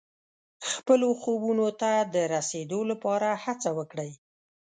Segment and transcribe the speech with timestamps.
[0.71, 4.11] خپلو خوبونو ته د رسېدو لپاره هڅه وکړئ.